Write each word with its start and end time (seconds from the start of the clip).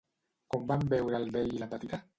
Com 0.53 0.65
van 0.73 0.87
veure 0.95 1.21
el 1.21 1.31
vell 1.39 1.57
i 1.59 1.65
la 1.67 1.73
petita? 1.77 2.07